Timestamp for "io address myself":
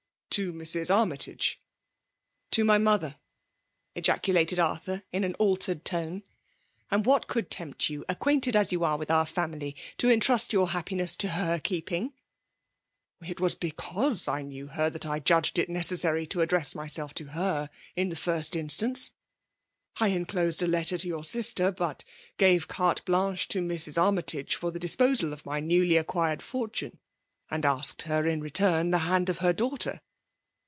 16.33-17.13